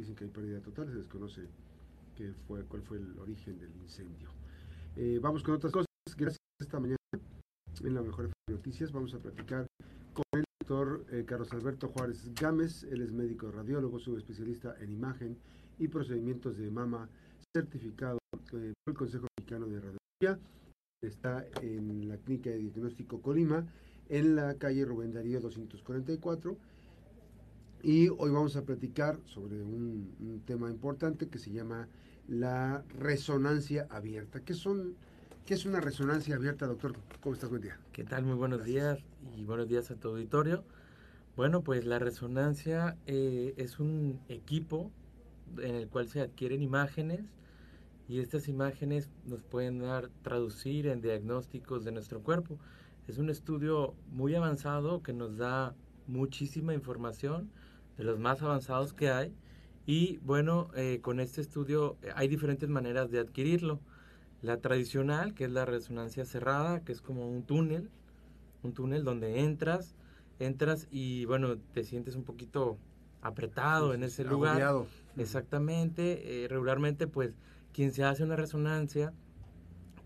dicen 0.00 0.14
que 0.14 0.24
hay 0.24 0.30
pérdida 0.30 0.60
total, 0.60 0.88
se 0.88 0.94
desconoce 0.94 1.42
qué 2.16 2.32
fue, 2.46 2.64
cuál 2.64 2.82
fue 2.82 2.98
el 2.98 3.18
origen 3.18 3.58
del 3.58 3.74
incendio. 3.76 4.30
Eh, 4.96 5.18
vamos 5.22 5.42
con 5.42 5.54
otras 5.54 5.72
cosas. 5.72 5.86
Gracias 6.16 6.38
esta 6.60 6.80
mañana 6.80 6.96
en 7.82 7.94
la 7.94 8.02
mejor 8.02 8.30
noticias. 8.50 8.92
Vamos 8.92 9.14
a 9.14 9.18
platicar 9.18 9.66
con 10.12 10.24
el 10.32 10.44
doctor 10.60 11.04
eh, 11.10 11.24
Carlos 11.26 11.52
Alberto 11.52 11.88
Juárez 11.88 12.32
Gámez. 12.34 12.84
Él 12.84 13.02
es 13.02 13.12
médico 13.12 13.50
radiólogo, 13.50 13.98
subespecialista 13.98 14.74
en 14.80 14.92
imagen 14.92 15.38
y 15.78 15.88
procedimientos 15.88 16.58
de 16.58 16.70
mama 16.70 17.08
certificado 17.54 18.18
eh, 18.52 18.72
por 18.84 18.92
el 18.92 18.98
Consejo 18.98 19.26
Mexicano 19.38 19.66
de 19.66 19.80
Radiología. 19.80 20.38
Está 21.02 21.46
en 21.62 22.08
la 22.08 22.16
clínica 22.18 22.50
de 22.50 22.58
diagnóstico 22.58 23.22
Colima, 23.22 23.66
en 24.08 24.36
la 24.36 24.54
calle 24.54 24.84
Rubén 24.84 25.12
Darío 25.12 25.40
244. 25.40 26.56
Y 27.82 28.08
hoy 28.10 28.30
vamos 28.30 28.56
a 28.56 28.64
platicar 28.64 29.18
sobre 29.24 29.62
un, 29.62 30.14
un 30.20 30.42
tema 30.44 30.70
importante 30.70 31.28
que 31.28 31.38
se 31.38 31.50
llama 31.50 31.88
la 32.28 32.84
resonancia 32.98 33.86
abierta. 33.90 34.40
¿Qué 34.40 34.54
son 34.54 34.96
¿Qué 35.46 35.54
es 35.54 35.66
una 35.66 35.80
resonancia 35.80 36.36
abierta, 36.36 36.66
doctor? 36.66 36.94
¿Cómo 37.20 37.34
estás? 37.34 37.50
Buen 37.50 37.62
día. 37.62 37.76
¿Qué 37.92 38.04
tal? 38.04 38.24
Muy 38.24 38.36
buenos 38.36 38.64
días 38.64 39.00
y 39.36 39.44
buenos 39.44 39.68
días 39.68 39.90
a 39.90 39.96
tu 39.96 40.10
auditorio. 40.10 40.62
Bueno, 41.34 41.62
pues 41.62 41.84
la 41.84 41.98
resonancia 41.98 42.96
eh, 43.06 43.54
es 43.56 43.80
un 43.80 44.20
equipo 44.28 44.92
en 45.58 45.74
el 45.74 45.88
cual 45.88 46.06
se 46.06 46.20
adquieren 46.20 46.62
imágenes 46.62 47.24
y 48.08 48.20
estas 48.20 48.46
imágenes 48.46 49.10
nos 49.24 49.42
pueden 49.42 49.80
dar 49.80 50.10
traducir 50.22 50.86
en 50.86 51.00
diagnósticos 51.00 51.84
de 51.84 51.92
nuestro 51.92 52.22
cuerpo. 52.22 52.58
Es 53.08 53.18
un 53.18 53.28
estudio 53.28 53.94
muy 54.12 54.36
avanzado 54.36 55.02
que 55.02 55.12
nos 55.12 55.38
da 55.38 55.74
muchísima 56.06 56.74
información 56.74 57.50
de 58.00 58.06
los 58.06 58.18
más 58.18 58.40
avanzados 58.40 58.94
que 58.94 59.10
hay 59.10 59.34
y 59.84 60.16
bueno, 60.18 60.68
eh, 60.74 61.00
con 61.02 61.20
este 61.20 61.42
estudio 61.42 61.98
eh, 62.02 62.10
hay 62.16 62.28
diferentes 62.28 62.68
maneras 62.68 63.10
de 63.10 63.18
adquirirlo. 63.18 63.78
La 64.40 64.56
tradicional, 64.56 65.34
que 65.34 65.44
es 65.44 65.50
la 65.50 65.66
resonancia 65.66 66.24
cerrada, 66.24 66.80
que 66.82 66.92
es 66.92 67.02
como 67.02 67.28
un 67.28 67.42
túnel, 67.42 67.90
un 68.62 68.72
túnel 68.72 69.04
donde 69.04 69.40
entras, 69.40 69.96
entras 70.38 70.88
y 70.90 71.26
bueno, 71.26 71.58
te 71.74 71.84
sientes 71.84 72.16
un 72.16 72.24
poquito 72.24 72.78
apretado 73.20 73.92
en 73.92 74.02
ese 74.02 74.24
lugar. 74.24 74.86
Exactamente, 75.18 76.44
eh, 76.44 76.48
regularmente 76.48 77.06
pues 77.06 77.34
quien 77.74 77.92
se 77.92 78.02
hace 78.02 78.24
una 78.24 78.36
resonancia, 78.36 79.12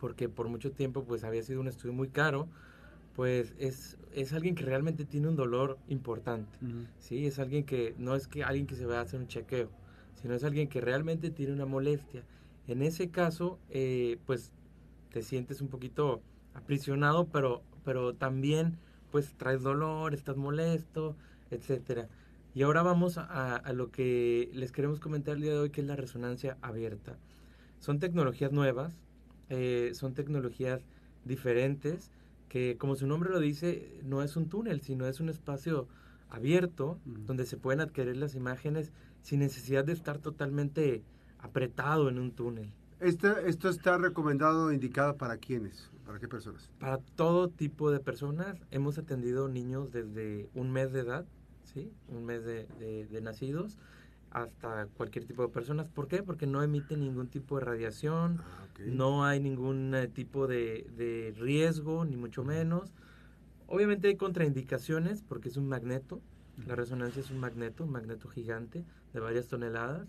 porque 0.00 0.28
por 0.28 0.48
mucho 0.48 0.72
tiempo 0.72 1.04
pues 1.04 1.22
había 1.22 1.44
sido 1.44 1.60
un 1.60 1.68
estudio 1.68 1.92
muy 1.92 2.08
caro, 2.08 2.48
pues 3.14 3.54
es, 3.58 3.98
es 4.12 4.32
alguien 4.32 4.54
que 4.54 4.64
realmente 4.64 5.04
tiene 5.04 5.28
un 5.28 5.36
dolor 5.36 5.78
importante, 5.88 6.58
¿sí? 6.98 7.26
Es 7.26 7.38
alguien 7.38 7.64
que, 7.64 7.94
no 7.98 8.14
es 8.14 8.26
que 8.26 8.44
alguien 8.44 8.66
que 8.66 8.74
se 8.74 8.86
va 8.86 8.98
a 8.98 9.02
hacer 9.02 9.20
un 9.20 9.28
chequeo, 9.28 9.70
sino 10.20 10.34
es 10.34 10.44
alguien 10.44 10.68
que 10.68 10.80
realmente 10.80 11.30
tiene 11.30 11.52
una 11.52 11.66
molestia 11.66 12.24
en 12.66 12.82
ese 12.82 13.10
caso, 13.10 13.58
eh, 13.70 14.18
pues 14.26 14.52
te 15.10 15.22
sientes 15.22 15.60
un 15.60 15.68
poquito 15.68 16.22
aprisionado, 16.54 17.26
pero, 17.28 17.62
pero 17.84 18.14
también 18.14 18.78
pues 19.10 19.34
traes 19.36 19.62
dolor, 19.62 20.14
estás 20.14 20.36
molesto, 20.36 21.14
etcétera. 21.50 22.08
Y 22.54 22.62
ahora 22.62 22.82
vamos 22.82 23.18
a, 23.18 23.60
lo 23.74 23.90
que 23.90 24.50
les 24.54 24.72
queremos 24.72 25.00
comentar 25.00 25.36
el 25.36 25.42
día 25.42 25.52
de 25.52 25.58
hoy, 25.58 25.70
que 25.70 25.80
es 25.82 25.86
la 25.86 25.96
resonancia 25.96 26.56
abierta. 26.62 27.16
Son 27.80 27.98
tecnologías 27.98 28.52
nuevas, 28.52 28.96
eh, 29.50 29.90
son 29.94 30.14
tecnologías 30.14 30.82
diferentes, 31.24 32.10
que 32.54 32.76
como 32.78 32.94
su 32.94 33.08
nombre 33.08 33.30
lo 33.30 33.40
dice, 33.40 33.98
no 34.04 34.22
es 34.22 34.36
un 34.36 34.48
túnel, 34.48 34.80
sino 34.80 35.08
es 35.08 35.18
un 35.18 35.28
espacio 35.28 35.88
abierto 36.30 37.00
donde 37.04 37.46
se 37.46 37.56
pueden 37.56 37.80
adquirir 37.80 38.16
las 38.16 38.36
imágenes 38.36 38.92
sin 39.22 39.40
necesidad 39.40 39.84
de 39.84 39.92
estar 39.92 40.18
totalmente 40.18 41.02
apretado 41.40 42.08
en 42.08 42.20
un 42.20 42.30
túnel. 42.30 42.72
¿Esto 43.00 43.68
está 43.68 43.98
recomendado, 43.98 44.70
indicado 44.70 45.16
para 45.16 45.36
quiénes? 45.38 45.90
¿Para 46.06 46.20
qué 46.20 46.28
personas? 46.28 46.70
Para 46.78 46.98
todo 47.16 47.48
tipo 47.48 47.90
de 47.90 47.98
personas. 47.98 48.54
Hemos 48.70 48.98
atendido 48.98 49.48
niños 49.48 49.90
desde 49.90 50.48
un 50.54 50.70
mes 50.70 50.92
de 50.92 51.00
edad, 51.00 51.26
¿sí? 51.64 51.90
Un 52.06 52.24
mes 52.24 52.44
de, 52.44 53.20
nacidos, 53.20 53.78
hasta 54.34 54.88
cualquier 54.96 55.24
tipo 55.24 55.42
de 55.42 55.48
personas. 55.48 55.88
¿Por 55.88 56.08
qué? 56.08 56.22
Porque 56.22 56.46
no 56.46 56.62
emite 56.62 56.96
ningún 56.96 57.28
tipo 57.28 57.58
de 57.58 57.64
radiación, 57.64 58.40
ah, 58.42 58.66
no 58.84 59.24
hay 59.24 59.40
ningún 59.40 59.94
eh, 59.94 60.08
tipo 60.08 60.46
de, 60.46 60.86
de, 60.96 61.32
riesgo, 61.38 62.04
ni 62.04 62.16
mucho 62.16 62.44
menos. 62.44 62.92
Obviamente 63.66 64.08
hay 64.08 64.16
contraindicaciones 64.16 65.22
porque 65.22 65.48
es 65.48 65.56
un 65.56 65.68
magneto. 65.68 66.20
La 66.66 66.74
resonancia 66.74 67.20
es 67.20 67.30
un 67.30 67.38
magneto, 67.38 67.84
un 67.84 67.90
magneto 67.90 68.28
gigante 68.28 68.84
de 69.12 69.20
varias 69.20 69.48
toneladas. 69.48 70.06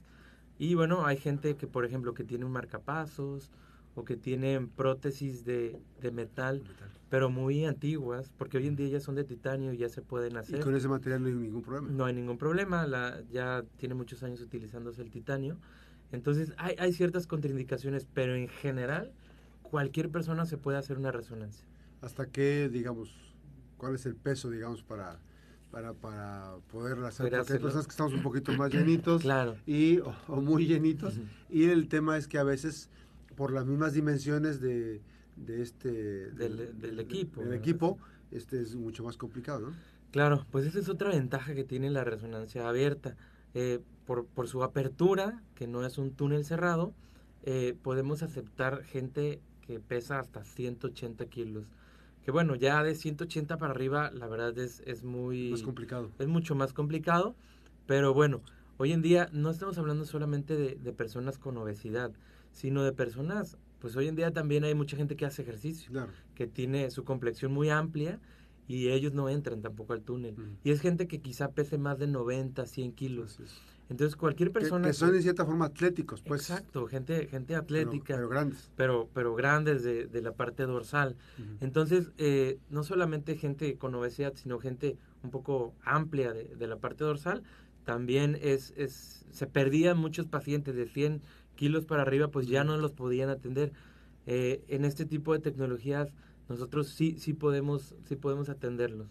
Y 0.58 0.74
bueno, 0.74 1.06
hay 1.06 1.18
gente 1.18 1.56
que, 1.56 1.68
por 1.68 1.86
ejemplo, 1.86 2.14
que 2.14 2.24
tiene 2.24 2.46
un 2.46 2.52
marcapasos 2.52 3.52
o 3.96 4.04
que 4.04 4.18
tienen 4.18 4.68
prótesis 4.68 5.46
de, 5.46 5.80
metal, 6.14 6.62
pero 7.10 7.30
muy 7.30 7.66
antiguas, 7.66 8.32
porque 8.38 8.58
hoy 8.58 8.68
en 8.68 8.76
día 8.76 8.90
ya 8.90 9.00
son 9.00 9.16
de 9.16 9.24
titanio 9.24 9.74
y 9.74 9.78
ya 9.78 9.90
se 9.90 10.02
pueden 10.02 10.38
hacer. 10.38 10.60
¿Y 10.60 10.62
con 10.62 10.76
ese 10.76 10.88
material 10.88 11.24
no 11.24 11.30
hay 11.30 11.34
ningún 11.34 11.62
problema? 11.62 11.90
No 11.90 12.06
hay 12.06 12.14
ningún 12.14 12.38
problema, 12.38 12.86
la, 12.86 13.22
ya 13.32 13.64
tiene 13.78 13.96
muchos 13.96 14.22
años 14.24 14.42
utilizándose 14.42 15.02
el 15.02 15.10
titanio. 15.10 15.58
Entonces 16.12 16.54
hay, 16.58 16.76
hay 16.78 16.94
ciertas 16.94 17.26
contraindicaciones, 17.26 18.06
pero 18.14 18.36
en 18.36 18.50
general 18.50 19.12
cualquier 19.64 20.10
persona 20.10 20.46
se 20.46 20.58
puede 20.58 20.78
hacer 20.78 20.98
una 20.98 21.12
resonancia. 21.12 21.66
¿Hasta 22.02 22.28
qué, 22.28 22.70
digamos, 22.70 23.16
cuál 23.78 23.96
es 23.96 24.06
el 24.06 24.16
peso, 24.16 24.50
digamos, 24.50 24.84
para 24.84 25.20
para, 25.72 25.94
para 25.94 26.56
poder 26.72 27.04
hacer, 27.04 27.30
porque 27.30 27.54
hay 27.54 27.60
personas 27.60 27.86
que 27.86 27.92
estamos 27.92 28.14
un 28.14 28.22
poquito 28.22 28.54
más 28.54 28.72
llenitos 28.72 29.22
claro. 29.24 29.58
y, 29.66 30.00
o, 30.00 30.42
muy 30.42 30.68
llenitos, 30.68 31.20
y 31.50 31.66
el 31.66 31.90
tema 31.90 32.18
es 32.18 32.30
que 32.30 32.38
a 32.38 32.44
veces 32.44 32.90
por 33.36 33.52
las 33.52 33.66
mismas 33.66 33.94
dimensiones 33.94 34.60
de, 34.62 35.02
de 35.36 35.62
este 35.62 36.32
del, 36.32 37.00
equipo, 37.00 37.42
el 37.42 37.54
equipo 37.54 37.98
este 38.32 38.62
es 38.62 38.76
mucho 38.76 39.04
más 39.04 39.18
complicado, 39.18 39.70
¿no? 39.70 39.76
Claro, 40.12 40.46
pues 40.52 40.66
esa 40.66 40.80
es 40.80 40.90
otra 40.90 41.10
ventaja 41.10 41.54
que 41.54 41.64
tiene 41.64 41.90
la 41.90 42.04
resonancia 42.04 42.68
abierta. 42.68 43.18
Eh, 43.54 43.80
por, 44.06 44.26
por, 44.26 44.48
su 44.48 44.64
apertura, 44.64 45.42
que 45.56 45.68
no 45.68 45.86
es 45.86 45.98
un 45.98 46.12
túnel 46.12 46.46
cerrado, 46.46 46.94
eh, 47.44 47.76
podemos 47.82 48.22
aceptar 48.24 48.84
gente 48.84 49.42
que 49.62 49.80
pesa 49.80 50.20
hasta 50.20 50.44
180 50.44 51.26
kilos 51.26 51.66
que 52.26 52.32
bueno, 52.32 52.56
ya 52.56 52.82
de 52.82 52.96
180 52.96 53.58
para 53.58 53.72
arriba, 53.72 54.10
la 54.12 54.28
verdad 54.28 54.58
es, 54.58 54.82
es 54.88 55.04
muy... 55.04 55.52
Más 55.52 55.62
complicado. 55.62 56.10
Es 56.18 56.28
mucho 56.28 56.56
más 56.56 56.74
complicado, 56.74 57.36
pero 57.86 58.16
bueno, 58.16 58.42
hoy 58.78 58.94
en 58.94 59.04
día 59.04 59.30
no 59.32 59.52
estamos 59.52 59.78
hablando 59.78 60.06
solamente 60.06 60.58
de, 60.58 60.74
de, 60.74 60.92
personas 60.92 61.38
con 61.38 61.56
obesidad, 61.58 62.12
sino 62.56 62.84
de 62.84 62.94
personas, 62.94 63.58
pues 63.80 63.96
hoy 63.98 64.08
en 64.08 64.16
día 64.16 64.32
también 64.32 64.64
hay 64.64 64.74
mucha 64.74 64.96
gente 64.96 65.18
que 65.18 65.26
hace 65.26 65.42
ejercicio, 65.42 65.92
que 66.34 66.48
tiene 66.48 66.90
su 66.90 67.04
complexión 67.04 67.52
muy 67.52 67.70
amplia 67.70 68.20
y 68.68 68.90
ellos 68.90 69.14
no 69.14 69.30
entran 69.30 69.62
tampoco 69.62 69.92
al 69.92 70.02
túnel. 70.02 70.36
Y 70.64 70.72
es 70.72 70.80
gente 70.80 71.08
que 71.08 71.20
quizá 71.20 71.52
pese 71.52 71.78
más 71.78 72.00
de 72.00 72.08
90, 72.08 72.66
100 72.66 72.94
kilos. 72.94 73.40
Entonces 73.90 74.16
cualquier 74.16 74.52
persona... 74.52 74.88
Que, 74.88 74.94
son 74.94 75.12
de 75.12 75.22
cierta 75.22 75.46
forma 75.46 75.66
atléticos, 75.66 76.24
pues. 76.24 76.50
Exacto, 76.50 76.88
gente, 76.88 77.28
gente 77.28 77.56
atlética. 77.56 78.16
Pero, 78.16 78.30
grandes. 78.30 78.72
Pero, 78.78 79.10
pero 79.14 79.36
grandes 79.36 79.84
de, 79.84 80.08
de 80.08 80.22
la 80.22 80.32
parte 80.32 80.64
dorsal. 80.64 81.18
Entonces, 81.60 82.12
eh, 82.18 82.58
no 82.70 82.84
solamente 82.84 83.36
gente 83.36 83.78
con 83.78 83.94
obesidad, 83.94 84.34
sino 84.36 84.60
gente 84.60 84.98
un 85.24 85.30
poco 85.30 85.76
amplia 85.84 86.32
de, 86.32 86.56
de 86.56 86.68
la 86.68 86.78
parte 86.78 87.04
dorsal, 87.04 87.44
también 87.84 88.38
es, 88.42 88.74
es, 88.76 89.26
se 89.30 89.46
perdían 89.46 89.98
muchos 89.98 90.26
pacientes 90.26 90.76
de 90.76 90.88
100 90.88 91.22
kilos 91.56 91.86
para 91.86 92.04
arriba, 92.04 92.30
pues 92.30 92.48
ya 92.48 92.64
no 92.64 92.78
los 92.78 92.94
podían 92.94 93.30
atender. 93.30 93.74
Eh, 94.28 94.64
en 94.68 94.86
este 94.86 95.06
tipo 95.06 95.34
de 95.34 95.40
tecnologías, 95.40 96.14
nosotros 96.50 96.90
sí, 96.90 97.16
sí 97.20 97.34
podemos, 97.34 97.96
sí 98.06 98.16
podemos 98.16 98.50
atenderlos. 98.50 99.08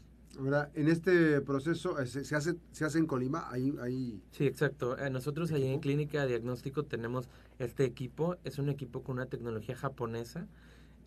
En 0.75 0.89
este 0.89 1.41
proceso 1.43 2.01
eh, 2.01 2.07
se, 2.07 2.35
hace 2.35 2.57
se 2.73 2.85
hace 2.85 2.99
en 2.99 3.07
Colima, 3.07 3.49
ahí, 3.51 3.75
ahí. 3.81 4.21
Sí, 4.33 4.47
exacto. 4.47 4.99
Eh, 4.99 5.11
nosotros 5.11 5.53
allí 5.53 5.67
en 5.67 5.81
Clínica 5.81 6.27
Diagnóstico 6.27 6.83
tenemos 6.85 7.29
este 7.59 7.85
equipo, 7.85 8.37
es 8.45 8.59
un 8.59 8.69
equipo 8.69 9.03
con 9.03 9.17
una 9.17 9.27
tecnología 9.27 9.77
japonesa, 9.77 10.49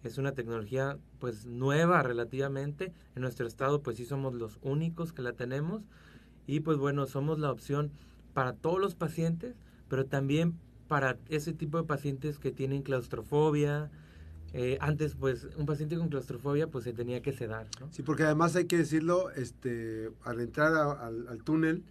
es 0.04 0.18
una 0.18 0.32
tecnología 0.32 0.98
pues 1.20 1.46
nueva 1.46 2.02
relativamente, 2.04 2.94
en 3.16 3.22
nuestro 3.22 3.48
estado 3.48 3.82
pues 3.82 3.98
sí 3.98 4.06
somos 4.06 4.34
los 4.34 4.60
únicos 4.62 5.12
que 5.12 5.22
la 5.22 5.34
tenemos. 5.34 5.84
Y 6.46 6.62
pues 6.62 6.78
bueno, 6.78 7.06
somos 7.08 7.40
la 7.40 7.52
opción 7.52 7.92
para 8.34 8.54
todos 8.54 8.80
los 8.80 8.96
pacientes, 8.96 9.58
pero 9.90 10.06
también 10.06 10.58
para 10.88 11.18
ese 11.30 11.54
tipo 11.54 11.78
de 11.78 11.84
pacientes 11.84 12.40
que 12.40 12.52
tienen 12.52 12.82
claustrofobia, 12.82 13.90
eh, 14.54 14.78
antes, 14.82 15.16
pues, 15.16 15.48
un 15.58 15.66
paciente 15.66 15.98
con 15.98 16.10
claustrofobia, 16.10 16.68
pues 16.68 16.86
se 16.86 16.94
tenía 16.94 17.22
que 17.22 17.34
sedar, 17.34 17.68
¿no? 17.80 17.90
Sí, 17.92 18.02
porque 18.02 18.24
además 18.24 18.56
hay 18.56 18.66
que 18.66 18.78
decirlo, 18.78 19.30
este, 19.32 20.10
al 20.24 20.40
entrar 20.40 20.74
al, 20.74 21.44
túnel, 21.44 21.84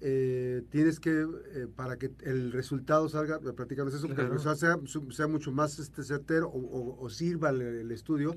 eh, 0.00 0.62
tienes 0.70 1.00
que, 1.00 1.10
eh, 1.10 1.66
para 1.74 1.96
que 1.96 2.12
el 2.22 2.52
resultado 2.52 3.08
salga, 3.08 3.40
platicamos 3.40 3.92
eso, 3.92 4.06
que 4.06 4.20
el 4.20 4.30
resultado 4.30 4.86
sea, 5.10 5.26
mucho 5.26 5.50
más 5.50 5.78
este, 5.78 6.02
certero 6.04 6.50
o, 6.52 7.08
sirva 7.10 7.50
el, 7.50 7.90
estudio, 7.90 8.36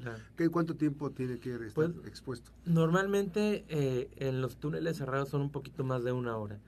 ¿cuánto 0.52 0.76
tiempo 0.76 1.12
tiene 1.12 1.40
que 1.40 1.54
estar 1.54 1.74
pues, 1.74 1.92
expuesto? 2.08 2.52
Normalmente 2.66 3.66
en 3.70 4.42
los 4.42 4.58
túneles 4.58 4.98
cerrados 4.98 5.30
son 5.30 5.42
un 5.42 5.52
poquito 5.52 5.84
más 5.84 6.04
de 6.04 6.12
una 6.12 6.38
hora. 6.38 6.60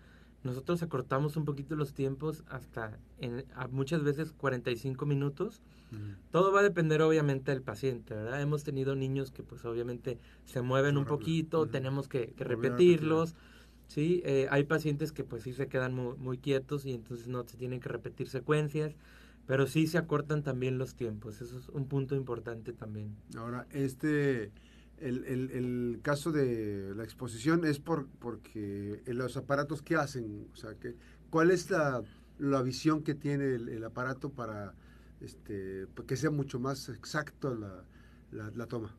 Nosotros 0.43 0.81
acortamos 0.81 1.37
un 1.37 1.45
poquito 1.45 1.75
los 1.75 1.93
tiempos 1.93 2.43
hasta 2.49 2.97
en, 3.19 3.45
muchas 3.69 4.03
veces 4.03 4.31
45 4.33 5.05
minutos. 5.05 5.61
Todo 6.31 6.53
va 6.53 6.61
a 6.61 6.63
depender 6.63 7.01
obviamente 7.01 7.51
del 7.51 7.61
paciente, 7.61 8.13
¿verdad? 8.13 8.41
Hemos 8.41 8.63
tenido 8.63 8.95
niños 8.95 9.29
que 9.29 9.43
pues 9.43 9.65
obviamente 9.65 10.19
se 10.45 10.61
mueven 10.61 10.97
un 10.97 11.03
poquito, 11.03 11.67
tenemos 11.67 12.07
que, 12.07 12.33
repetirlos. 12.37 13.35
Sí, 13.87 14.21
eh, 14.23 14.47
hay 14.51 14.63
pacientes 14.63 15.11
que 15.11 15.25
pues 15.25 15.43
sí 15.43 15.51
se 15.51 15.67
quedan 15.67 15.93
muy, 15.93 16.15
muy, 16.15 16.37
quietos 16.37 16.85
y 16.85 16.93
entonces 16.93 17.27
no 17.27 17.43
se 17.45 17.57
tienen 17.57 17.81
que 17.81 17.89
repetir 17.89 18.29
secuencias, 18.29 18.95
pero 19.45 19.67
sí 19.67 19.85
se 19.85 19.97
acortan 19.97 20.43
también 20.43 20.77
los 20.77 20.95
tiempos, 20.95 21.41
eso 21.41 21.59
es 21.59 21.67
un 21.67 21.85
punto 21.85 22.15
importante 22.15 22.71
también. 22.71 23.17
Ahora, 23.35 23.67
este, 23.71 24.53
el, 25.01 25.25
el, 25.25 25.51
el 25.51 25.99
caso 26.01 26.31
de 26.31 26.93
la 26.95 27.03
exposición 27.03 27.65
es 27.65 27.79
por 27.79 28.07
porque 28.19 29.01
los 29.07 29.35
aparatos 29.37 29.81
que 29.81 29.95
hacen, 29.95 30.47
o 30.53 30.55
sea, 30.55 30.75
que, 30.75 30.95
¿cuál 31.29 31.51
es 31.51 31.69
la, 31.69 32.01
la 32.39 32.61
visión 32.61 33.03
que 33.03 33.15
tiene 33.15 33.55
el, 33.55 33.83
aparato 33.83 34.29
para 34.29 34.73
este, 35.19 35.87
que 36.07 36.15
sea 36.15 36.31
mucho 36.31 36.59
más 36.59 36.89
exacto 36.89 37.55
la, 37.55 38.51
la, 38.51 38.65
toma? 38.67 38.95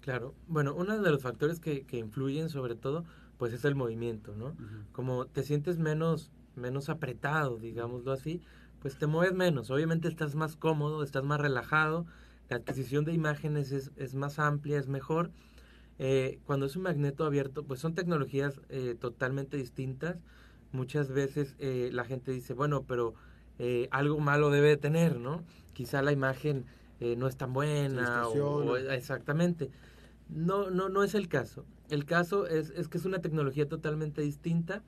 Claro, 0.00 0.34
bueno, 0.46 0.74
uno 0.74 1.00
de 1.00 1.10
los 1.10 1.22
factores 1.22 1.58
que, 1.58 1.84
que 1.84 1.98
influyen 1.98 2.48
sobre 2.48 2.74
todo 2.74 3.04
pues 3.38 3.52
es 3.52 3.64
el 3.64 3.74
movimiento, 3.74 4.34
¿no? 4.34 4.56
Como 4.92 5.26
te 5.26 5.42
sientes 5.42 5.78
menos, 5.78 6.30
menos 6.54 6.88
apretado, 6.88 7.58
digámoslo 7.58 8.12
así, 8.12 8.40
pues 8.80 8.98
te 8.98 9.06
mueves 9.06 9.34
menos. 9.34 9.70
Obviamente 9.70 10.08
estás 10.08 10.34
más 10.34 10.56
cómodo, 10.56 11.02
estás 11.02 11.24
más 11.24 11.40
relajado, 11.40 12.06
la 12.48 12.56
adquisición 12.56 13.04
de 13.04 13.12
imágenes 13.12 13.72
es, 13.72 13.90
es 13.96 14.14
más 14.14 14.38
amplia, 14.38 14.78
es 14.78 14.88
mejor. 14.88 15.30
Eh, 15.98 16.38
cuando 16.44 16.66
es 16.66 16.76
un 16.76 16.82
magneto 16.82 17.24
abierto, 17.24 17.64
pues 17.64 17.80
son 17.80 17.94
tecnologías 17.94 18.60
eh, 18.68 18.96
totalmente 18.98 19.56
distintas. 19.56 20.16
Muchas 20.72 21.10
veces 21.10 21.56
eh, 21.58 21.90
la 21.92 22.04
gente 22.04 22.32
dice, 22.32 22.54
bueno, 22.54 22.84
pero 22.84 23.14
algo 23.90 24.20
malo 24.20 24.50
debe 24.50 24.68
de 24.68 24.76
tener, 24.76 25.18
¿no? 25.18 25.42
Quizá 25.72 26.02
la 26.02 26.12
imagen 26.12 26.66
no 27.00 27.26
es 27.26 27.38
tan 27.38 27.54
buena. 27.54 28.28
o, 28.28 28.76
exactamente. 28.76 29.70
No, 30.28 30.70
no, 30.70 30.90
no 30.90 31.02
es 31.02 31.14
el 31.14 31.28
caso. 31.28 31.64
El 31.88 32.04
caso 32.04 32.46
es, 32.46 32.70
es 32.70 32.88
que 32.88 32.98
es 32.98 33.04
una 33.04 33.20
tecnología 33.20 33.68
totalmente 33.68 34.22
distinta. 34.22 34.82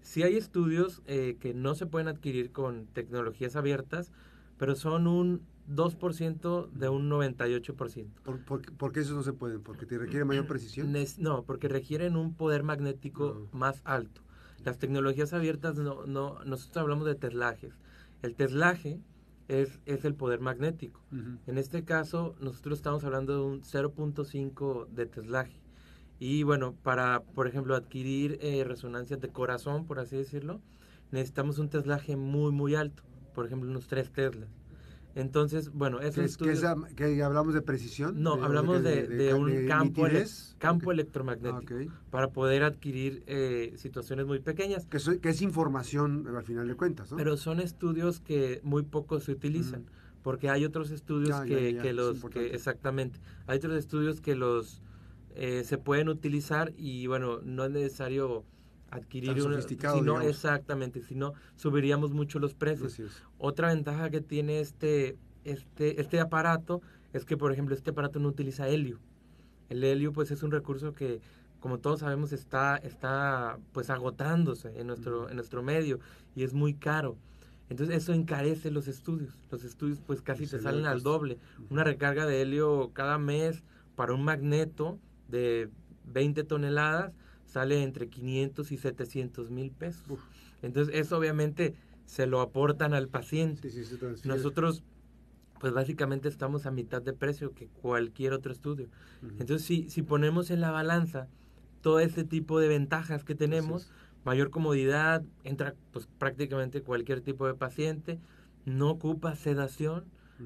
Sí 0.00 0.22
hay 0.22 0.36
estudios 0.36 1.02
eh, 1.06 1.36
que 1.40 1.52
no 1.54 1.74
se 1.74 1.86
pueden 1.86 2.08
adquirir 2.08 2.52
con 2.52 2.86
tecnologías 2.86 3.56
abiertas, 3.56 4.12
pero 4.56 4.74
son 4.74 5.06
un 5.06 5.42
2% 5.68 6.70
de 6.70 6.88
un 6.88 7.10
98%. 7.10 8.06
¿Por, 8.22 8.62
por, 8.76 8.92
qué 8.92 9.00
esos 9.00 9.16
no 9.16 9.22
se 9.22 9.32
pueden? 9.32 9.62
¿Porque 9.62 9.86
te 9.86 9.98
requiere 9.98 10.24
mayor 10.24 10.46
precisión? 10.48 10.94
No, 11.18 11.44
porque 11.44 11.68
requieren 11.68 12.16
un 12.16 12.34
poder 12.34 12.62
magnético 12.62 13.48
más 13.52 13.82
alto. 13.84 14.22
Las 14.64 14.78
tecnologías 14.78 15.32
abiertas, 15.32 15.76
no, 15.76 16.06
no, 16.06 16.42
nosotros 16.44 16.78
hablamos 16.78 17.06
de 17.06 17.14
teslajes. 17.14 17.74
El 18.22 18.34
teslaje 18.34 19.00
es, 19.46 19.78
es 19.86 20.04
el 20.04 20.14
poder 20.14 20.40
magnético. 20.40 21.00
En 21.46 21.58
este 21.58 21.84
caso, 21.84 22.34
nosotros 22.40 22.78
estamos 22.78 23.04
hablando 23.04 23.34
de 23.34 23.42
un 23.42 23.62
0.5 23.62 24.88
de 24.88 25.06
teslaje. 25.06 25.60
Y 26.18 26.42
bueno, 26.42 26.74
para, 26.82 27.22
por 27.22 27.46
ejemplo, 27.46 27.76
adquirir 27.76 28.38
eh, 28.42 28.64
resonancias 28.64 29.20
de 29.20 29.28
corazón, 29.28 29.86
por 29.86 30.00
así 30.00 30.16
decirlo, 30.16 30.60
necesitamos 31.12 31.58
un 31.58 31.68
teslaje 31.68 32.16
muy, 32.16 32.50
muy 32.50 32.74
alto. 32.74 33.04
Por 33.34 33.46
ejemplo, 33.46 33.70
unos 33.70 33.86
3 33.86 34.10
teslas. 34.10 34.57
Entonces, 35.18 35.72
bueno, 35.72 35.98
es 36.00 36.14
que, 36.94 37.22
hablamos 37.22 37.52
de 37.52 37.60
precisión? 37.60 38.22
No, 38.22 38.34
hablamos 38.34 38.84
de, 38.84 39.34
un 39.34 39.66
campo, 39.66 40.06
campo 40.58 40.92
electromagnético 40.92 41.74
para 42.10 42.30
poder 42.30 42.62
adquirir 42.62 43.24
eh, 43.26 43.74
situaciones 43.76 44.26
muy 44.26 44.38
pequeñas. 44.38 44.86
Que, 44.86 44.98
que, 45.20 45.28
es 45.28 45.42
información 45.42 46.24
al 46.36 46.44
final 46.44 46.68
de 46.68 46.74
cuentas, 46.76 47.10
¿no? 47.10 47.16
Pero 47.16 47.36
son 47.36 47.58
estudios 47.58 48.20
que 48.20 48.60
muy 48.62 48.84
poco 48.84 49.18
se 49.18 49.32
utilizan, 49.32 49.86
porque 50.22 50.50
hay 50.50 50.64
otros 50.64 50.92
estudios 50.92 51.40
que, 51.40 51.78
que 51.82 51.92
los... 51.92 52.24
que 52.26 52.54
exactamente, 52.54 53.18
hay 53.48 53.58
otros 53.58 53.76
estudios 53.76 54.20
que 54.20 54.36
los 54.36 54.82
eh, 55.34 55.64
se 55.64 55.78
pueden 55.78 56.08
utilizar 56.08 56.72
y 56.76 57.08
bueno, 57.08 57.40
no 57.42 57.64
es 57.64 57.70
necesario 57.72 58.44
adquirir 58.90 59.42
un 59.42 59.60
sino 59.62 60.20
exactamente, 60.20 61.02
sino 61.02 61.34
subiríamos 61.56 62.12
mucho 62.12 62.38
los 62.38 62.54
precios. 62.54 63.00
Otra 63.38 63.68
ventaja 63.68 64.10
que 64.10 64.20
tiene 64.20 64.60
este 64.60 65.16
este 65.44 66.00
este 66.00 66.20
aparato 66.20 66.80
es 67.12 67.24
que 67.24 67.36
por 67.36 67.52
ejemplo 67.52 67.74
este 67.74 67.90
aparato 67.90 68.18
no 68.18 68.28
utiliza 68.28 68.68
helio. 68.68 68.98
El 69.68 69.84
helio 69.84 70.12
pues 70.12 70.30
es 70.30 70.42
un 70.42 70.50
recurso 70.50 70.94
que 70.94 71.20
como 71.60 71.78
todos 71.78 72.00
sabemos 72.00 72.32
está 72.32 72.76
está 72.76 73.58
pues 73.72 73.90
agotándose 73.90 74.78
en 74.78 74.86
nuestro 74.86 75.28
en 75.28 75.36
nuestro 75.36 75.62
medio 75.62 76.00
y 76.34 76.42
es 76.42 76.54
muy 76.54 76.74
caro. 76.74 77.16
Entonces 77.68 77.96
eso 77.96 78.14
encarece 78.14 78.70
los 78.70 78.88
estudios. 78.88 79.38
Los 79.50 79.64
estudios 79.64 80.00
pues 80.00 80.22
casi 80.22 80.46
te 80.46 80.58
salen 80.58 80.86
al 80.86 81.02
doble. 81.02 81.38
Una 81.68 81.84
recarga 81.84 82.24
de 82.24 82.40
helio 82.40 82.92
cada 82.94 83.18
mes 83.18 83.62
para 83.94 84.14
un 84.14 84.24
magneto 84.24 84.98
de 85.28 85.68
20 86.06 86.44
toneladas 86.44 87.12
sale 87.48 87.82
entre 87.82 88.08
500 88.08 88.70
y 88.70 88.76
700 88.76 89.50
mil 89.50 89.70
pesos. 89.72 90.18
Entonces, 90.62 90.94
eso 90.94 91.18
obviamente 91.18 91.74
se 92.04 92.26
lo 92.26 92.40
aportan 92.40 92.94
al 92.94 93.08
paciente. 93.08 93.70
Nosotros, 94.24 94.84
pues 95.60 95.72
básicamente 95.72 96.28
estamos 96.28 96.66
a 96.66 96.70
mitad 96.70 97.02
de 97.02 97.12
precio 97.12 97.52
que 97.54 97.66
cualquier 97.66 98.32
otro 98.32 98.52
estudio. 98.52 98.88
Entonces, 99.22 99.64
si, 99.64 99.88
si 99.90 100.02
ponemos 100.02 100.50
en 100.50 100.60
la 100.60 100.70
balanza 100.70 101.28
todo 101.80 102.00
este 102.00 102.24
tipo 102.24 102.60
de 102.60 102.68
ventajas 102.68 103.24
que 103.24 103.34
tenemos, 103.34 103.90
mayor 104.24 104.50
comodidad, 104.50 105.24
entra 105.44 105.74
pues 105.92 106.06
prácticamente 106.18 106.82
cualquier 106.82 107.20
tipo 107.20 107.46
de 107.46 107.54
paciente, 107.54 108.20
no 108.64 108.90
ocupa 108.90 109.34
sedación, 109.34 110.04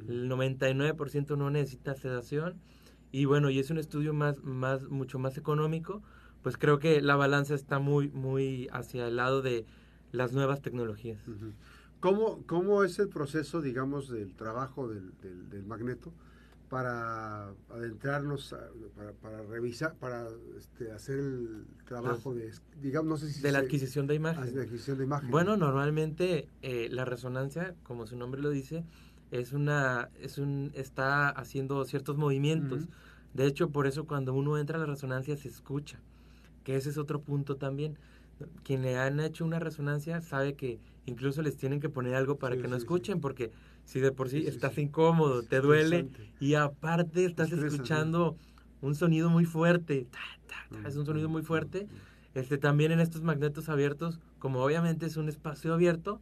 el 0.09 0.31
99% 0.31 1.37
no 1.37 1.51
necesita 1.51 1.95
sedación 1.95 2.55
y 3.11 3.27
bueno, 3.27 3.51
y 3.51 3.59
es 3.59 3.71
un 3.71 3.79
estudio 3.79 4.15
más, 4.15 4.43
más, 4.43 4.85
mucho 4.85 5.19
más 5.19 5.37
económico, 5.37 6.03
pues 6.43 6.57
creo 6.57 6.79
que 6.79 7.01
la 7.01 7.17
balanza 7.17 7.55
está 7.55 7.79
muy, 7.79 8.09
muy 8.11 8.69
hacia 8.73 9.07
el 9.07 9.17
lado 9.17 9.43
de 9.43 9.65
las 10.11 10.33
nuevas 10.33 10.61
tecnologías. 10.61 11.21
¿Cómo, 12.01 12.43
¿Cómo, 12.47 12.85
es 12.85 12.99
el 12.99 13.09
proceso, 13.09 13.63
digamos, 13.63 14.11
del 14.11 14.35
trabajo 14.35 14.89
del, 14.89 15.13
del, 15.51 15.65
magneto 15.65 16.13
para 16.69 17.51
adentrarnos, 17.71 18.55
para, 18.97 19.13
para, 19.13 19.43
revisar, 19.43 19.95
para 19.95 20.27
este, 20.59 20.91
hacer 20.91 21.19
el 21.19 21.67
trabajo 21.85 22.35
de, 22.35 22.51
digamos, 22.81 23.09
no 23.09 23.17
sé 23.19 23.33
si... 23.33 23.41
De 23.41 23.53
la 23.53 23.59
adquisición 23.59 24.07
de 24.07 24.17
imagen. 24.17 24.53
De 24.53 24.63
adquisición 24.63 24.99
de 24.99 25.05
imagen. 25.05 25.31
Bueno, 25.31 25.57
normalmente 25.57 26.49
eh, 26.63 26.89
la 26.91 27.05
resonancia, 27.05 27.77
como 27.85 28.07
su 28.07 28.17
nombre 28.17 28.41
lo 28.41 28.51
dice, 28.51 28.85
es 29.31 29.53
una, 29.53 30.11
es 30.21 30.39
un, 30.39 30.73
está 30.75 31.29
haciendo 31.29 31.85
ciertos 31.85 32.17
movimientos. 32.17 32.89
De 33.33 33.47
hecho, 33.47 33.71
por 33.71 33.87
eso 33.87 34.07
cuando 34.07 34.35
uno 34.35 34.59
entra 34.59 34.77
a 34.77 34.81
la 34.81 34.87
resonancia 34.87 35.37
se 35.37 35.49
escucha, 35.49 36.01
que 36.65 36.77
ese 36.77 36.91
es 36.91 36.99
otro 36.99 37.21
punto 37.21 37.57
también. 37.57 37.99
Quien 38.65 38.83
le 38.83 38.97
han 38.97 39.21
hecho 39.21 39.45
una 39.45 39.59
resonancia 39.59 40.21
sabe 40.21 40.55
que 40.55 40.81
incluso 41.07 41.43
les 41.43 41.57
tienen 41.57 41.81
que 41.81 41.89
poner 41.89 42.15
algo 42.15 42.39
para 42.39 42.57
que 42.57 42.69
no 42.69 42.77
escuchen, 42.77 43.21
porque 43.21 43.51
si 43.85 44.01
de 44.01 44.13
por 44.13 44.29
sí 44.29 44.47
estás 44.47 44.79
incómodo, 44.79 45.43
te 45.43 45.61
duele 45.61 46.09
y 46.41 46.55
aparte 46.55 47.25
estás 47.25 47.53
escuchando 47.53 48.37
un 48.81 48.95
sonido 48.95 49.31
muy 49.31 49.45
fuerte, 49.45 50.07
es 50.87 50.97
un 50.97 51.07
sonido 51.07 51.29
muy 51.29 51.43
fuerte. 51.43 51.87
Este, 52.35 52.57
también 52.57 52.93
en 52.93 53.01
estos 53.01 53.23
magnetos 53.23 53.69
abiertos, 53.69 54.19
como 54.39 54.63
obviamente 54.63 55.07
es 55.07 55.17
un 55.17 55.29
espacio 55.29 55.75
abierto, 55.75 56.21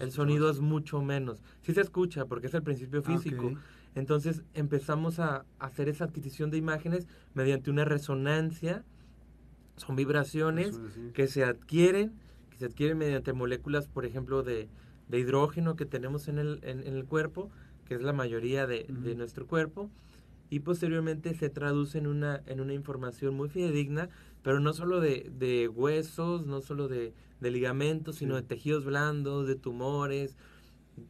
el 0.00 0.10
sonido 0.10 0.50
es 0.50 0.60
mucho 0.60 1.00
menos. 1.00 1.42
Sí 1.62 1.72
se 1.72 1.80
escucha 1.80 2.26
porque 2.26 2.48
es 2.48 2.54
el 2.54 2.62
principio 2.62 3.02
ah, 3.04 3.10
físico. 3.10 3.52
Entonces 3.94 4.42
empezamos 4.54 5.20
a 5.20 5.44
hacer 5.58 5.88
esa 5.88 6.04
adquisición 6.04 6.50
de 6.50 6.58
imágenes 6.58 7.06
mediante 7.34 7.70
una 7.70 7.84
resonancia. 7.84 8.84
Son 9.76 9.96
vibraciones 9.96 10.80
que 11.14 11.26
se 11.26 11.44
adquieren, 11.44 12.12
que 12.50 12.58
se 12.58 12.66
adquieren 12.66 12.98
mediante 12.98 13.32
moléculas, 13.32 13.88
por 13.88 14.04
ejemplo, 14.04 14.42
de, 14.42 14.68
hidrógeno 15.10 15.76
que 15.76 15.84
tenemos 15.84 16.28
en 16.28 16.38
el, 16.38 16.60
en, 16.62 16.80
el, 16.80 17.04
cuerpo, 17.04 17.50
que 17.84 17.94
es 17.94 18.02
la 18.02 18.12
mayoría 18.12 18.66
de, 18.66 18.86
de, 18.88 19.14
nuestro 19.14 19.46
cuerpo, 19.46 19.90
y 20.50 20.60
posteriormente 20.60 21.34
se 21.34 21.50
traduce 21.50 21.98
en 21.98 22.06
una, 22.06 22.42
en 22.46 22.60
una 22.60 22.74
información 22.74 23.34
muy 23.34 23.48
fidedigna, 23.48 24.08
pero 24.42 24.60
no 24.60 24.72
solo 24.72 25.00
de, 25.00 25.30
de 25.36 25.68
huesos, 25.68 26.46
no 26.46 26.60
solo 26.60 26.88
de, 26.88 27.12
de 27.40 27.50
ligamentos, 27.50 28.16
sino 28.16 28.36
de 28.36 28.42
tejidos 28.42 28.84
blandos, 28.84 29.46
de 29.46 29.54
tumores. 29.54 30.36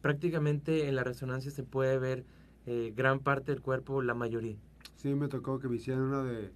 Prácticamente 0.01 0.87
en 0.87 0.95
la 0.95 1.03
resonancia 1.03 1.51
se 1.51 1.63
puede 1.63 1.97
ver 1.97 2.25
eh, 2.65 2.93
gran 2.95 3.19
parte 3.19 3.51
del 3.51 3.61
cuerpo, 3.61 4.01
la 4.01 4.13
mayoría. 4.13 4.57
Sí, 4.95 5.13
me 5.15 5.27
tocó 5.27 5.59
que 5.59 5.67
me 5.67 5.77
hicieran 5.77 6.03
una 6.03 6.23
de 6.23 6.51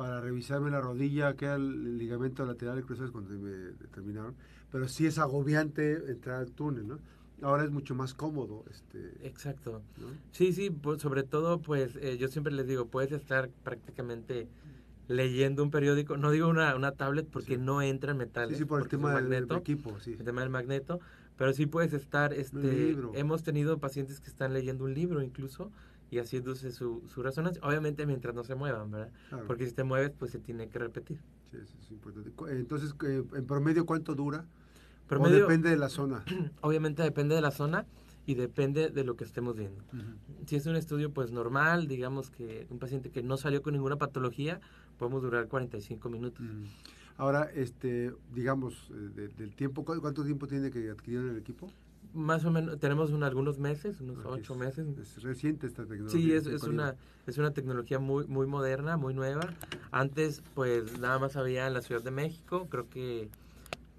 para 0.00 0.18
revisarme 0.18 0.70
la 0.70 0.80
rodilla, 0.80 1.34
que 1.34 1.44
era 1.44 1.56
el 1.56 1.98
ligamento 1.98 2.46
lateral 2.46 2.82
cruzado 2.86 3.12
cuando 3.12 3.34
me 3.34 3.50
determinaron. 3.50 4.34
Pero 4.72 4.88
sí 4.88 5.04
es 5.04 5.18
agobiante 5.18 5.92
entrar 6.10 6.36
al 6.36 6.52
túnel, 6.52 6.88
¿no? 6.88 6.98
Ahora 7.42 7.64
es 7.64 7.70
mucho 7.70 7.94
más 7.94 8.14
cómodo. 8.14 8.64
Este, 8.70 9.28
Exacto. 9.28 9.82
Sí, 10.32 10.54
sí, 10.54 10.70
pues, 10.70 11.02
sobre 11.02 11.22
todo, 11.22 11.58
pues 11.58 11.96
eh, 11.96 12.16
yo 12.16 12.28
siempre 12.28 12.50
les 12.50 12.66
digo, 12.66 12.86
puedes 12.86 13.12
estar 13.12 13.50
prácticamente 13.62 14.48
leyendo 15.06 15.62
un 15.62 15.70
periódico, 15.70 16.16
no 16.16 16.30
digo 16.30 16.48
una, 16.48 16.74
una 16.74 16.92
tablet 16.92 17.28
porque 17.30 17.58
no 17.58 17.82
entra 17.82 18.12
en 18.12 18.16
metales. 18.16 18.56
Sí, 18.56 18.62
sí, 18.62 18.64
por 18.64 18.80
el 18.80 18.88
tema 18.88 19.20
del 19.20 19.52
equipo, 19.52 20.00
sí. 20.00 20.16
El 20.18 20.24
tema 20.24 20.40
del 20.40 20.48
magneto, 20.48 20.98
pero 21.36 21.52
sí 21.52 21.66
puedes 21.66 21.92
estar, 21.92 22.32
este, 22.32 22.96
hemos 23.12 23.42
tenido 23.42 23.76
pacientes 23.76 24.18
que 24.18 24.30
están 24.30 24.54
leyendo 24.54 24.84
un 24.84 24.94
libro 24.94 25.20
incluso 25.20 25.70
y 26.10 26.18
haciéndose 26.18 26.72
su, 26.72 27.02
su 27.06 27.22
resonancia, 27.22 27.62
obviamente 27.64 28.04
mientras 28.06 28.34
no 28.34 28.44
se 28.44 28.54
muevan, 28.54 28.90
¿verdad? 28.90 29.10
Porque 29.46 29.66
si 29.66 29.72
te 29.72 29.84
mueves, 29.84 30.10
pues 30.10 30.32
se 30.32 30.38
tiene 30.38 30.68
que 30.68 30.78
repetir. 30.78 31.20
Sí, 31.50 31.56
eso 31.56 31.76
es 31.80 31.90
importante. 31.90 32.32
Entonces, 32.50 32.94
eh, 33.06 33.22
en 33.34 33.46
promedio, 33.46 33.86
¿cuánto 33.86 34.14
dura? 34.14 34.44
Promedio, 35.06 35.38
¿O 35.38 35.40
depende 35.40 35.70
de 35.70 35.76
la 35.76 35.88
zona? 35.88 36.24
Obviamente 36.60 37.02
depende 37.02 37.34
de 37.34 37.40
la 37.40 37.50
zona 37.50 37.86
y 38.26 38.34
depende 38.34 38.90
de 38.90 39.04
lo 39.04 39.16
que 39.16 39.24
estemos 39.24 39.56
viendo. 39.56 39.82
Si 40.46 40.56
es 40.56 40.66
un 40.66 40.76
estudio 40.76 41.12
pues 41.12 41.32
normal, 41.32 41.86
digamos 41.86 42.30
que 42.30 42.66
un 42.70 42.78
paciente 42.78 43.10
que 43.10 43.22
no 43.22 43.36
salió 43.36 43.62
con 43.62 43.72
ninguna 43.72 43.96
patología, 43.96 44.60
podemos 44.98 45.22
durar 45.22 45.48
45 45.48 46.08
minutos. 46.10 46.44
Ahora, 47.16 47.50
este, 47.54 48.14
digamos, 48.32 48.90
eh, 48.90 49.28
del 49.36 49.54
tiempo, 49.54 49.84
¿cuánto 49.84 50.24
tiempo 50.24 50.46
tiene 50.46 50.70
que 50.70 50.90
adquirir 50.90 51.20
el 51.20 51.36
equipo? 51.36 51.70
Más 52.12 52.44
o 52.44 52.50
menos, 52.50 52.78
tenemos 52.80 53.12
algunos 53.12 53.58
meses, 53.58 54.00
unos 54.00 54.18
ocho 54.24 54.54
meses. 54.54 54.86
Es 54.98 55.22
reciente 55.22 55.66
esta 55.66 55.84
tecnología. 55.84 56.20
Sí, 56.20 56.32
es, 56.32 56.46
es 56.46 56.64
una, 56.64 56.96
es 57.26 57.38
una 57.38 57.52
tecnología 57.52 57.98
muy, 57.98 58.26
muy 58.26 58.46
moderna, 58.46 58.96
muy 58.96 59.14
nueva. 59.14 59.54
Antes, 59.92 60.42
pues, 60.54 60.98
nada 60.98 61.18
más 61.18 61.36
había 61.36 61.66
en 61.66 61.74
la 61.74 61.82
Ciudad 61.82 62.02
de 62.02 62.10
México, 62.10 62.66
creo 62.68 62.88
que 62.88 63.28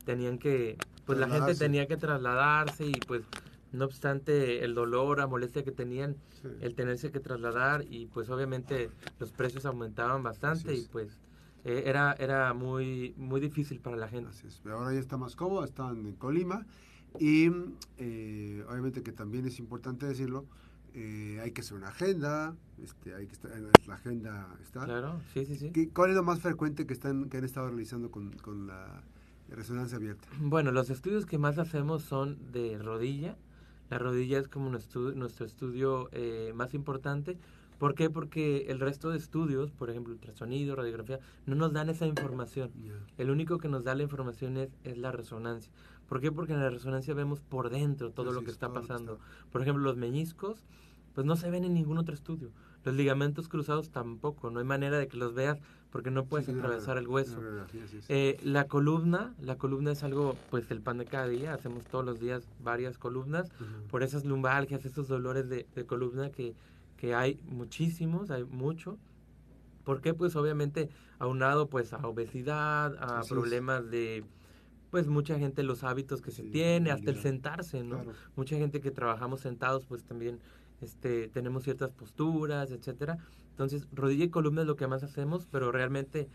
tenían 0.03 0.37
que, 0.37 0.77
pues 1.05 1.19
la 1.19 1.29
gente 1.29 1.55
tenía 1.55 1.87
que 1.87 1.97
trasladarse 1.97 2.85
y 2.85 2.93
pues 3.07 3.23
no 3.71 3.85
obstante 3.85 4.63
el 4.63 4.73
dolor, 4.73 5.19
la 5.19 5.27
molestia 5.27 5.63
que 5.63 5.71
tenían, 5.71 6.15
el 6.59 6.75
tenerse 6.75 7.11
que 7.11 7.19
trasladar 7.19 7.85
y 7.89 8.07
pues 8.07 8.29
obviamente 8.29 8.89
los 9.19 9.31
precios 9.31 9.65
aumentaban 9.65 10.23
bastante 10.23 10.73
y 10.73 10.81
pues 10.91 11.19
eh, 11.63 11.83
era, 11.85 12.13
era 12.19 12.53
muy, 12.53 13.13
muy 13.17 13.39
difícil 13.39 13.79
para 13.79 13.95
la 13.95 14.07
gente. 14.07 14.31
Pero 14.63 14.79
ahora 14.79 14.93
ya 14.93 14.99
está 14.99 15.17
más 15.17 15.35
cómodo, 15.35 15.63
están 15.63 16.05
en 16.05 16.13
Colima 16.13 16.65
y 17.19 17.49
eh, 17.97 18.65
obviamente 18.69 19.03
que 19.03 19.11
también 19.11 19.45
es 19.45 19.59
importante 19.59 20.05
decirlo, 20.05 20.45
eh, 20.93 21.39
hay 21.41 21.51
que 21.51 21.61
hacer 21.61 21.77
una 21.77 21.89
agenda, 21.89 22.55
este, 22.81 23.13
hay 23.15 23.27
que 23.27 23.33
estar, 23.33 23.51
la 23.87 23.93
agenda 23.93 24.55
está. 24.61 24.85
Claro, 24.85 25.21
sí, 25.33 25.45
sí, 25.45 25.55
sí. 25.55 25.87
¿Cuál 25.87 26.11
es 26.11 26.15
lo 26.15 26.23
más 26.23 26.41
frecuente 26.41 26.85
que, 26.85 26.93
están, 26.93 27.29
que 27.29 27.37
han 27.37 27.45
estado 27.45 27.67
realizando 27.69 28.11
con, 28.11 28.31
con 28.33 28.67
la 28.67 29.01
resonancia 29.49 29.97
abierta? 29.97 30.27
Bueno, 30.39 30.71
los 30.71 30.89
estudios 30.89 31.25
que 31.25 31.37
más 31.37 31.57
hacemos 31.59 32.03
son 32.03 32.51
de 32.51 32.77
rodilla, 32.77 33.37
la 33.89 33.99
rodilla 33.99 34.39
es 34.39 34.47
como 34.47 34.69
nuestro, 34.69 35.11
nuestro 35.11 35.45
estudio 35.45 36.09
eh, 36.13 36.53
más 36.55 36.73
importante. 36.73 37.37
¿Por 37.81 37.95
qué? 37.95 38.11
Porque 38.11 38.67
el 38.67 38.79
resto 38.79 39.09
de 39.09 39.17
estudios, 39.17 39.71
por 39.71 39.89
ejemplo, 39.89 40.13
ultrasonido, 40.13 40.75
radiografía, 40.75 41.19
no 41.47 41.55
nos 41.55 41.73
dan 41.73 41.89
esa 41.89 42.05
información. 42.05 42.69
El 43.17 43.31
único 43.31 43.57
que 43.57 43.69
nos 43.69 43.83
da 43.83 43.95
la 43.95 44.03
información 44.03 44.55
es, 44.57 44.69
es, 44.83 44.99
la 44.99 45.11
resonancia. 45.11 45.71
¿Por 46.07 46.21
qué? 46.21 46.31
Porque 46.31 46.53
en 46.53 46.59
la 46.59 46.69
resonancia 46.69 47.15
vemos 47.15 47.39
por 47.39 47.71
dentro 47.71 48.11
todo 48.11 48.33
lo 48.33 48.43
que 48.43 48.51
está 48.51 48.71
pasando. 48.71 49.17
Por 49.51 49.63
ejemplo, 49.63 49.83
los 49.83 49.97
meñiscos, 49.97 50.63
pues 51.15 51.25
no 51.25 51.35
se 51.35 51.49
ven 51.49 51.63
en 51.63 51.73
ningún 51.73 51.97
otro 51.97 52.13
estudio. 52.13 52.51
Los 52.83 52.93
ligamentos 52.93 53.47
cruzados 53.47 53.89
tampoco, 53.89 54.51
no 54.51 54.59
hay 54.59 54.65
manera 54.65 54.99
de 54.99 55.07
que 55.07 55.17
los 55.17 55.33
veas 55.33 55.59
porque 55.91 56.11
no 56.11 56.25
puedes 56.25 56.49
atravesar 56.49 56.97
el 56.97 57.07
hueso. 57.07 57.39
Eh, 58.09 58.39
la 58.43 58.65
columna, 58.65 59.33
la 59.41 59.57
columna 59.57 59.91
es 59.91 60.03
algo, 60.03 60.37
pues 60.49 60.69
el 60.71 60.81
pan 60.81 60.99
de 60.99 61.05
cada 61.05 61.27
día, 61.27 61.53
hacemos 61.53 61.83
todos 61.85 62.05
los 62.05 62.19
días 62.19 62.47
varias 62.63 62.97
columnas, 62.97 63.51
por 63.89 64.03
esas 64.03 64.23
lumbalgias, 64.23 64.85
esos 64.85 65.07
dolores 65.07 65.49
de, 65.49 65.65
columna 65.85 66.29
que, 66.29 66.53
que 67.01 67.15
hay 67.15 67.39
muchísimos, 67.49 68.29
hay 68.29 68.43
mucho. 68.43 68.99
¿Por 69.83 70.01
qué? 70.01 70.13
Pues 70.13 70.35
obviamente 70.35 70.91
aunado 71.17 71.67
pues 71.67 71.93
a 71.93 72.07
obesidad, 72.07 72.95
a 73.01 73.23
problemas 73.27 73.89
de 73.89 74.23
pues 74.91 75.07
mucha 75.07 75.39
gente 75.39 75.63
los 75.63 75.83
hábitos 75.83 76.21
que 76.21 76.29
se 76.29 76.43
tiene, 76.43 76.91
hasta 76.91 77.09
el 77.09 77.19
sentarse, 77.19 77.83
¿no? 77.83 78.03
Mucha 78.35 78.55
gente 78.55 78.81
que 78.81 78.91
trabajamos 78.91 79.41
sentados 79.41 79.87
pues 79.87 80.03
también 80.03 80.37
este, 80.79 81.27
tenemos 81.29 81.63
ciertas 81.63 81.91
posturas, 81.91 82.69
etcétera. 82.69 83.17
Entonces, 83.49 83.87
rodilla 83.91 84.25
y 84.25 84.29
columna 84.29 84.61
es 84.61 84.67
lo 84.67 84.75
que 84.75 84.85
más 84.85 85.01
hacemos, 85.01 85.47
pero 85.49 85.71
realmente 85.71 86.29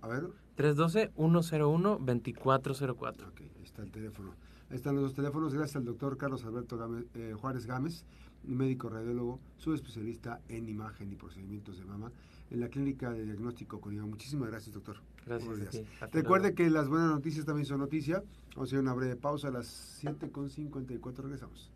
a 0.01 0.07
ver. 0.07 0.27
312-101-2404. 0.57 3.27
Ok, 3.27 3.41
ahí 3.41 3.63
está 3.63 3.83
el 3.83 3.91
teléfono. 3.91 4.33
Ahí 4.69 4.75
están 4.75 4.95
los 4.95 5.03
dos 5.03 5.13
teléfonos. 5.13 5.53
Gracias 5.53 5.77
al 5.77 5.85
doctor 5.85 6.17
Carlos 6.17 6.43
Alberto 6.45 6.77
eh, 7.13 7.35
Juárez 7.39 7.65
Gámez, 7.65 8.05
médico 8.43 8.89
radiólogo, 8.89 9.39
subespecialista 9.57 10.41
en 10.49 10.67
imagen 10.67 11.11
y 11.11 11.15
procedimientos 11.15 11.77
de 11.77 11.85
mama 11.85 12.11
en 12.49 12.59
la 12.59 12.69
clínica 12.69 13.11
de 13.11 13.25
diagnóstico 13.25 13.79
Colima. 13.79 14.05
Muchísimas 14.05 14.49
gracias, 14.49 14.73
doctor. 14.73 14.97
Gracias. 15.25 15.83
Recuerde 16.11 16.53
que 16.53 16.69
las 16.69 16.87
buenas 16.87 17.09
noticias 17.09 17.45
también 17.45 17.65
son 17.65 17.79
noticia. 17.79 18.23
Vamos 18.55 18.57
a 18.57 18.69
hacer 18.69 18.79
una 18.79 18.93
breve 18.93 19.15
pausa 19.15 19.49
a 19.49 19.51
las 19.51 20.01
7.54. 20.03 21.17
Regresamos. 21.17 21.71